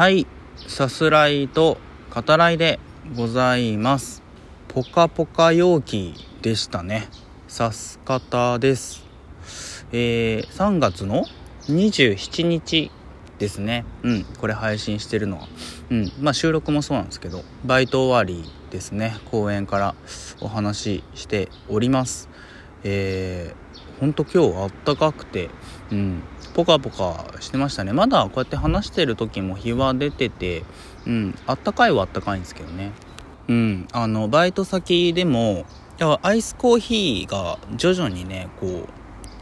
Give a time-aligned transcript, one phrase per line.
[0.00, 0.26] はい
[0.66, 1.76] さすらいと
[2.10, 2.80] 語らいで
[3.18, 4.22] ございます。
[4.66, 7.10] ポカポカ陽気でしたね。
[7.48, 9.04] さす方です。
[9.92, 11.26] えー、3月の
[11.66, 12.90] 27日
[13.38, 13.84] ですね。
[14.02, 15.48] うんこれ配信してるのは。
[15.90, 19.18] うんまあ収録もそうなんですけどバイト終わりですね。
[19.30, 19.94] 公園から
[20.40, 22.30] お話ししております。
[22.84, 25.50] えー、ほんと今日あったかくて
[25.92, 26.22] うん
[26.54, 27.92] ポカポカしてましたね。
[27.92, 30.64] まだこうやって話してる時も日は出てて
[31.06, 32.92] うんあったかいはあったかいんですけどね。
[33.48, 35.64] うんあのバイト先でも
[35.98, 38.88] いやアイスコーヒーが徐々にねこう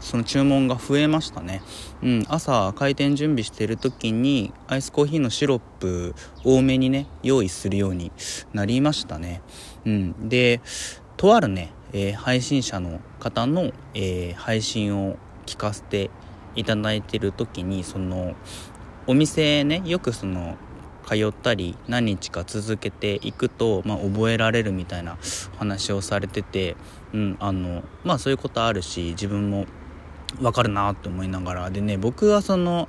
[0.01, 1.61] その注文が増えましたね、
[2.01, 8.11] うん、朝開店準備してる時にアイスコーヒーのシロップ多めにね用意するように
[8.53, 9.41] なりましたね、
[9.85, 10.61] うん、で
[11.17, 16.09] とあるね、えー、配信者の方の、えー、配信を聞かせて
[16.59, 18.35] いただいてる時にその
[19.07, 20.57] お店ねよくその
[21.05, 25.17] 通ったり何日か続けていくと、まあ、覚えられるみたいな
[25.57, 26.75] 話をされてて、
[27.13, 29.65] うんあのまあ、そういうことあるし自分も
[30.39, 31.69] 分かるなって思いながら。
[31.71, 32.87] でね僕はその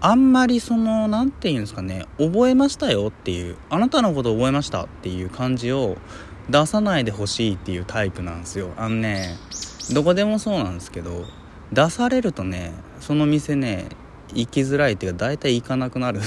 [0.00, 5.96] あんまりその何て言うんですかね覚えましたよっていうあなたのこと覚えましたっていう感じを
[6.48, 8.72] 出さないでほしいっていうタイプなんですよ。
[8.76, 9.36] あのね
[9.92, 11.24] どこでもそうなんですけど
[11.72, 12.72] 出されるとね
[13.06, 13.86] その店ね
[14.34, 16.20] 行きづらいっていうか大体行かなくなる。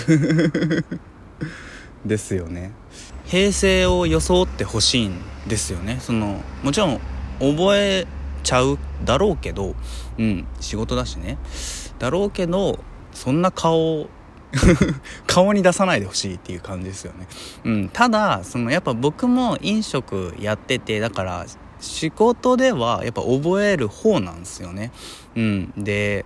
[2.05, 2.71] ですよね。
[3.25, 5.97] 平成を装ってほしいんですよね。
[5.99, 7.01] そのもちろん
[7.41, 8.07] 覚え
[8.43, 9.75] ちゃうだろうけど
[10.17, 11.37] うん仕事だしね。
[11.99, 12.79] だろうけど
[13.11, 14.07] そんな顔
[15.27, 17.27] 顔に出さないでほしいっていう感じですよね、
[17.65, 21.45] うん、ただそのやっぱ僕も飲食やっててだから
[21.79, 24.91] 仕事ではやっぱ覚える方なんですよね。
[25.35, 26.25] うんで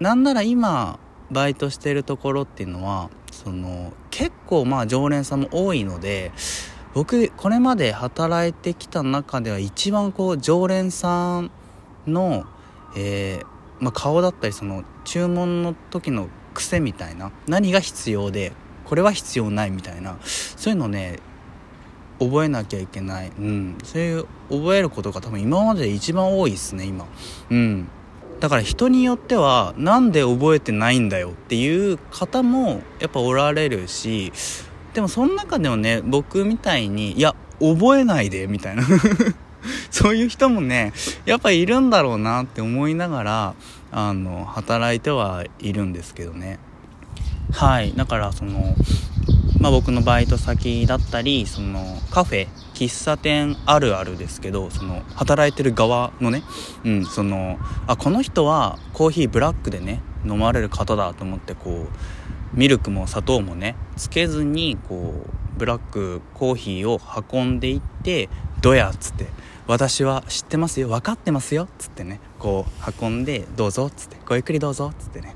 [0.00, 0.98] なんなら今
[1.30, 6.32] バイトしてるところっていうのはその結構まあ常連さんも多いので
[6.94, 11.50] 僕これまで働いてきた中では一番こう常連さん
[12.06, 12.44] の、
[12.96, 13.46] えー、
[13.80, 18.52] まあ、顔だったりその注文の時の癖みたいな何が必要で
[18.84, 21.18] これは必要ないみたいなそういうのね
[22.18, 27.06] 覚えなきゃいけない、うん、そういう覚えることが多分今までで一番多いっすね今。
[27.50, 27.88] うん。
[28.40, 34.32] だから人によっては何で覚えてないんだよっていう方もやっぱおられるし
[34.94, 38.84] でもその中でもね僕みたいにいや覚えないでみたいな。
[39.90, 40.92] そういう人もね
[41.24, 43.54] やっぱいるんだろうなって思いながら
[43.90, 46.58] あの働いてはいるんですけどね。
[47.52, 47.92] はい。
[47.96, 48.74] だからその
[49.58, 56.42] まあ、僕のバイト先だったりそのカフェ喫茶店あるあるですけどその働いてる側のね、
[56.84, 61.86] うん、そのあこの人はコーヒーブラックでね飲まれる方だと思ってこ
[62.54, 67.00] うミルクも砂糖もねつけずにこうブラックコーヒーを
[67.32, 68.28] 運んでいって
[68.60, 69.26] 「どや」っつって
[69.66, 75.34] 「私は知ってますよ分かってますよ」っつってねこう運んで「どうぞ」っつって「ごゆっくりどうぞ」っつってね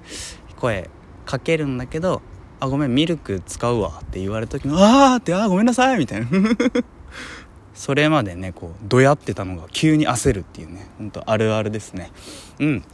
[0.57, 0.91] 声
[1.25, 2.23] かけるんだけど
[2.61, 6.29] あごめんミルク使うわって言われた時にああってあごめんなさいみたいな。
[7.75, 10.87] それまでねこうどやってたのが急に焦るっていうね。
[10.99, 12.11] ほんとあるあるですね。
[12.59, 12.85] うん。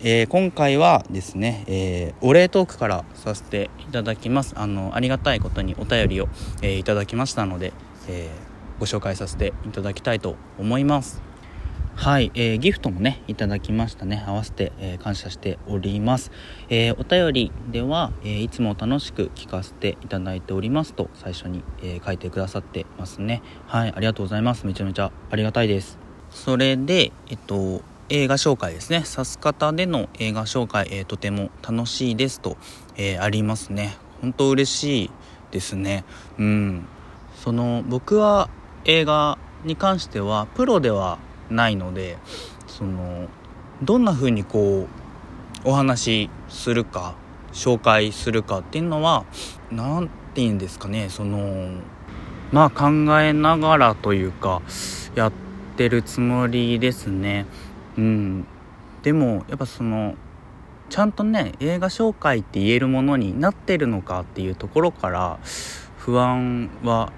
[0.00, 4.54] えー、今回はですね、えー、お礼トークからさせていただきます。
[4.56, 6.28] あのありがたいことにお便りを、
[6.60, 7.72] えー、いただきましたので、
[8.08, 8.30] え
[8.80, 11.31] ご紹介させていただきたいと思います。
[11.94, 14.24] はい、えー、ギフトもねいただきましたね。
[14.26, 16.32] 合わせて、えー、感謝しております、
[16.68, 23.42] えー、お便りでは、えいつも楽しく聞かせていただいておりますと最初に、え書いてくださってますね。
[23.66, 24.66] はいありがとうございます。
[24.66, 25.98] めちゃめちゃありがたいです。
[26.30, 29.04] それでえっと映画紹介ですね。
[29.04, 32.56] さす方での映画紹介、えとても楽しいですと、
[32.96, 33.96] えありますね。
[34.22, 35.10] 本当嬉しい
[35.52, 36.04] ですね。
[36.38, 36.86] うん。
[37.36, 38.48] その僕は
[38.84, 41.18] 映画に関してはプロでは
[41.50, 42.18] ないので
[42.66, 43.28] その
[43.82, 44.86] どんな風にこ
[45.64, 47.14] うお話しするか
[47.52, 49.24] 紹介するかっていうのは
[49.70, 51.80] 何て言うんですかねその
[52.50, 52.88] まあ考
[53.20, 54.62] えながらというか
[55.14, 55.32] やっ
[55.76, 57.46] てるつもりですね。
[57.96, 58.46] うん。
[59.02, 60.14] でもやっぱその
[60.90, 65.38] ちゃんとね映画紹介って言えるものになってるのかっていうところから
[65.96, 67.12] 不安は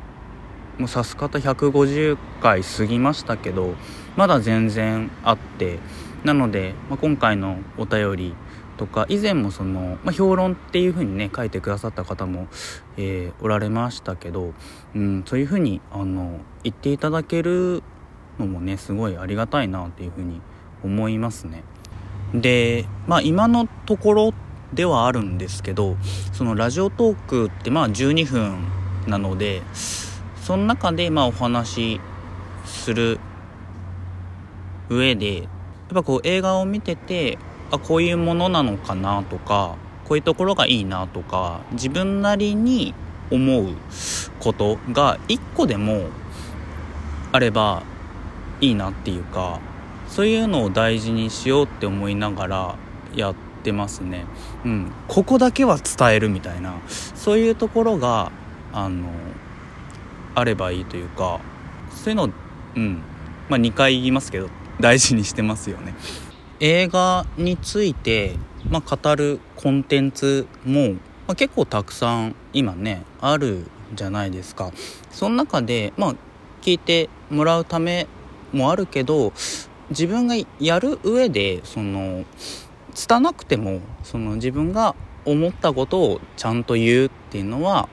[0.79, 3.75] もう指す方150回過ぎましたけど
[4.17, 5.79] まだ全然あって
[6.25, 8.35] なので、まあ、今回のお便り
[8.77, 12.49] とか以前もその、まあ、評論っていう風にね書いてくださった方も、
[12.97, 14.53] えー、おられましたけど、
[14.95, 17.83] うん、そういう風にあの言っていただける
[18.39, 20.41] のもねすごいありがたいなっていう風に
[20.83, 21.63] 思いますね。
[22.35, 24.35] でまあ今のところ
[24.73, 25.97] ではあるんですけど
[26.33, 28.59] そのラジオトークってまあ12分
[29.07, 32.01] なのでその中でまあお話し
[32.65, 33.21] する
[34.89, 35.47] 上でやっ
[35.95, 37.39] ぱこう映画を見てて
[37.71, 42.95] あこういうものなのかなとかこういうところがいいなとか自分なりに
[43.31, 43.69] 思う
[44.41, 46.09] ことが一個でも
[47.33, 47.83] あれば
[48.61, 49.61] いいなっていうか
[50.09, 52.77] そういうのを大事にしようって思いながら
[53.15, 54.27] やってますね。
[54.65, 58.31] うん、ここだけは伝えるみたいなそういうところが
[58.73, 59.09] あの
[60.35, 61.41] あればいいというか
[61.91, 62.31] そういうの
[62.77, 63.03] うん
[63.49, 64.49] まあ2回言いますけど
[64.81, 65.95] 大事にしてますよね。
[66.61, 68.37] 映画について、
[68.69, 70.99] まあ、語るコンテンツも、ま
[71.29, 74.73] あ、結構たくさん今ねあるじゃないですか。
[75.11, 76.15] その中で、まあ、
[76.63, 78.07] 聞いてもらうため
[78.53, 79.33] もあるけど
[79.91, 82.25] 自分がやる上でその
[82.95, 84.95] 拙くてもその自分が
[85.25, 87.89] 思ったことをちゃんと言うっていうのは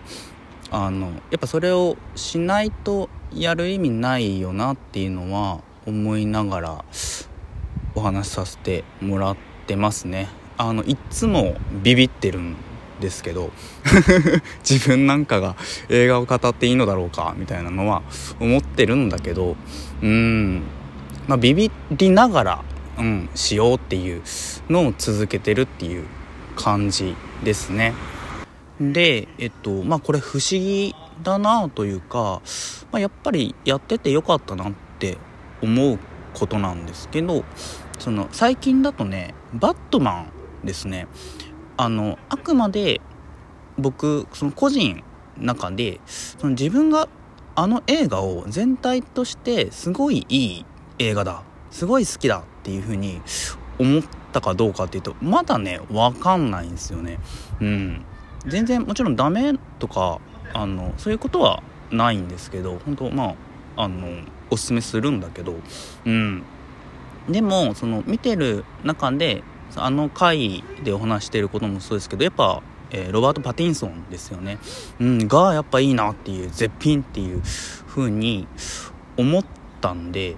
[0.70, 6.86] あのやっぱそれをしないとやる意味ないよなっていうのは思いながら
[7.96, 9.38] お話しさせてもらっ
[9.68, 12.56] てますねあのいつもビビってるん
[13.00, 13.52] ですけど
[14.68, 15.56] 自分なんかが
[15.90, 18.04] 映画を語っていいのだろうかみたいなのは
[18.40, 19.56] 思ってるんだけど
[20.02, 20.64] うん
[21.28, 22.64] まあ、ビビりながら、
[22.98, 24.22] うん、しようっていう
[24.70, 26.06] のを続けてるっていう
[26.56, 27.94] 感じですね。
[28.80, 32.42] で、えっと、まあこれ不思議だなというか、
[32.92, 35.18] まあ、やっぱりやっててよかったなって
[35.62, 36.00] 思う
[36.34, 37.44] ことなんですけど、
[38.00, 40.28] その最近だとね、バットマ
[40.64, 41.08] ンですね。
[41.78, 43.02] あの、あくまで
[43.78, 45.04] 僕、その個人
[45.38, 47.08] 中で、その自分が
[47.56, 50.66] あの映画を全体としてすごいいい
[51.00, 53.22] 映画だすごい好きだっていう風に
[53.80, 57.20] 思ったかどうかっていうとまだね分かんないんですよね
[57.60, 58.06] うん
[58.46, 60.20] 全然もちろんダメとか
[60.54, 61.62] あのそういうことは
[61.92, 63.36] ないんですけど本当ま
[63.76, 64.08] ああの
[64.52, 65.56] おすすめするんだけど
[66.06, 66.44] うん。
[67.30, 69.44] でもその見てる中で
[69.76, 72.62] あの回でお話してることもそうですけどやっぱ、
[72.92, 74.58] えー、ロバート・パティンソンですよね、
[75.00, 77.42] うん、がやっぱいいなっていう絶品っていう
[77.88, 78.48] 風に
[79.18, 79.46] 思っ
[79.80, 80.36] たんで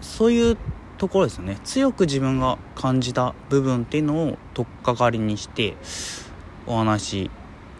[0.00, 0.56] そういう
[0.98, 1.58] ところですよね。
[1.64, 5.76] 強く自分が感じた部分っていうのを取っかかりにして
[6.66, 7.30] お話し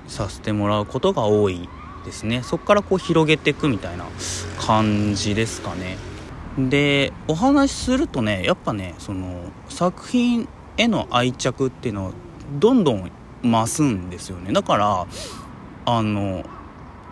[0.09, 1.69] させてもらうことが多い
[2.05, 2.43] ですね。
[2.43, 4.05] そこからこう広げていくみたいな
[4.59, 5.97] 感じですかね。
[6.59, 12.13] でお話しするとねやっぱねその作品への愛着っていうのは
[12.61, 13.11] どんどん
[13.43, 14.53] 増すんですよね。
[14.53, 15.07] だから
[15.87, 16.45] あの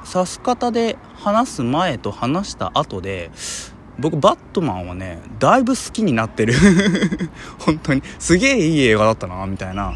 [0.07, 3.31] 指す方で話す前と話した後で
[3.99, 6.55] 僕バットマンはねだいぶ好きになってる。
[7.59, 8.03] 本当に。
[8.19, 9.95] すげえいい映画だったなみたいな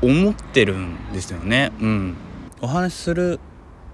[0.00, 1.72] 思ってるんですよね。
[1.80, 2.16] うん。
[2.60, 3.40] お話しする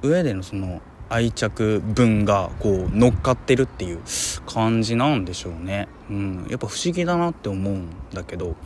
[0.03, 0.81] 上でのその
[1.11, 4.00] 愛着分がこう乗っかってるっていう
[4.47, 5.89] 感じなんでしょうね。
[6.11, 6.47] うん。
[6.50, 8.56] やっぱ不思議だなって思うんだけど。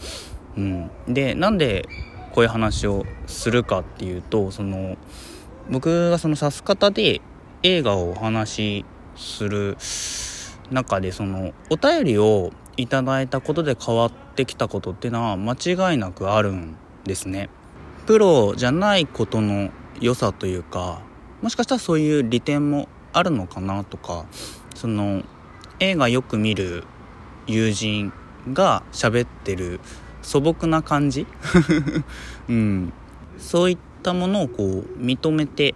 [0.56, 0.90] うん。
[1.08, 1.88] でなんで
[2.32, 4.96] こういう話をするかっていうとその
[5.70, 7.20] 僕がその指す方で
[7.62, 8.84] 映画をお話し
[9.16, 9.76] する
[10.70, 17.50] 中でそのお便りをいただいたことで変わってきたことっていうのは間違いなくあるんですね。
[18.06, 19.70] プロじゃないことの
[20.00, 21.02] 良さというか
[21.42, 24.24] もしかしたらそういう利点もあるのかなとか
[24.74, 25.22] その
[25.80, 26.84] 映画よく見る
[27.46, 28.12] 友人
[28.52, 29.80] が喋ってる
[30.22, 31.26] 素朴な感じ、
[32.48, 32.92] うん、
[33.38, 35.74] そういったものをこう認めて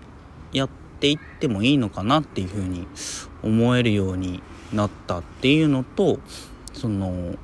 [0.52, 0.68] やっ
[1.00, 2.86] ていってもいいのかなっていうふうに
[3.42, 4.42] 思えるように
[4.72, 6.20] なったっていうのと
[6.72, 7.34] その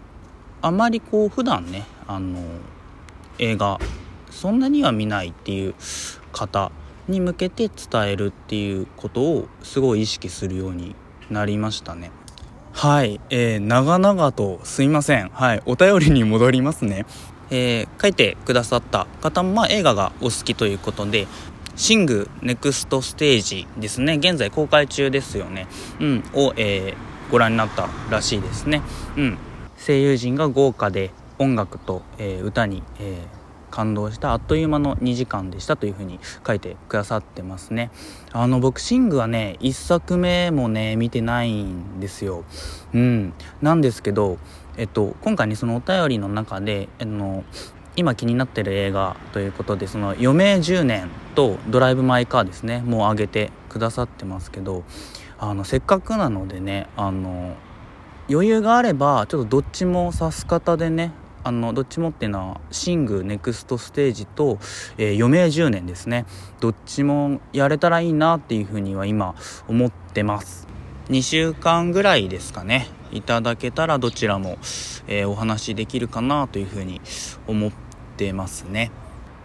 [0.60, 2.38] あまりこう普段ねあの
[3.38, 3.80] 映画
[4.30, 5.74] そんなには見ないっていう
[6.32, 6.70] 方
[7.08, 10.94] に向けて伝えるっていうことをすごい意識するように
[11.30, 12.10] なりましたね。
[12.72, 15.28] はい、えー、長々とすいません。
[15.30, 17.06] はい、お便りに戻りますね。
[17.50, 21.26] えー、書いてくださった方も、まあ、映画がお好きということで、
[21.76, 24.16] シングネクストステージですね。
[24.16, 25.66] 現在公開中ですよね。
[26.00, 28.82] うん、を、えーご覧になったらしいですね。
[29.16, 29.38] うん、
[29.78, 33.41] 声優陣が豪華で音楽と、えー、歌に、えー、
[33.72, 37.90] 感動したあっという間の2時間でしたというふうに書いてくださってますね。
[38.30, 42.44] あのボクシングはね1作目もね見てないんですよ。
[42.94, 44.38] うん、なんですけど、
[44.76, 47.42] えっと、今回ねそのお便りの中であの
[47.96, 54.84] 今気になってる映画ということでその余命10年とドライブ・マイ・カーですねもう上げてくださってますけど
[55.38, 57.56] あのせっかくなのでねあの
[58.30, 61.12] 余裕があればちょっとどっちも指す方でね
[61.44, 64.58] あのどっちもっていうのはシングネクストステージと、
[64.98, 66.26] えー、余命10年ですね。
[66.60, 69.34] どっちもやれたらいいなっていうふうには今
[69.68, 70.66] 思ってます。
[71.08, 72.88] 2週間ぐらいですかね。
[73.10, 74.58] いただけたらどちらも、
[75.06, 77.00] えー、お話できるかなというふうに
[77.46, 77.72] 思っ
[78.16, 78.90] てますね。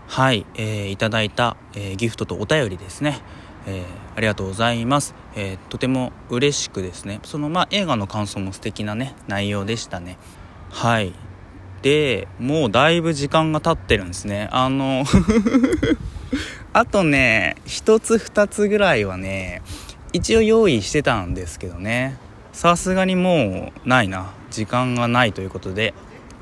[0.08, 3.20] はい、えー、いただいた、えー、ギフトとお便りですね。
[3.66, 3.86] えー、
[4.16, 7.20] ありがとうございます、えー、とても嬉しくですね。
[7.24, 10.18] そのまあ映画の感想も素敵なね内容でしたね。
[10.70, 11.14] はい。
[11.82, 14.50] でもうだいぶ時間が経ってるんですね。
[14.52, 15.04] あの
[16.74, 19.62] あとね1つ2つぐらいはね
[20.14, 22.18] 一応用意してたんですけどね。
[22.54, 24.32] さすがにもうないな。
[24.50, 25.94] 時間がないということで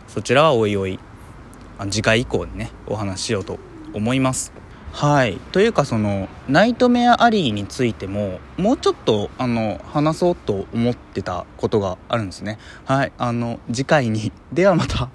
[0.07, 0.99] そちらはおいおい。
[1.89, 3.59] 次回以降にねお話ししようと
[3.93, 4.53] 思います。
[4.93, 5.37] はい。
[5.51, 12.57] というかそのナイトメアアリーについてももうちょっとあの話そうと思ってたことがあるんですね。
[12.85, 13.11] はい。
[13.17, 14.31] あの次回に。
[14.53, 15.09] ではまた。